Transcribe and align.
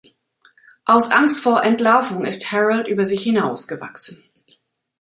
Aus 0.83 1.11
Angst 1.11 1.41
vor 1.43 1.61
Entlarvung 1.63 2.25
ist 2.25 2.51
Harold 2.51 2.87
über 2.87 3.05
sich 3.05 3.21
hinaus 3.21 3.67
gewachsen. 3.67 4.23